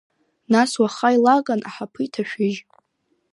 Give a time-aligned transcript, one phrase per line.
[0.51, 2.59] Нас уаха илаган аҳаԥы иҭашәыжь!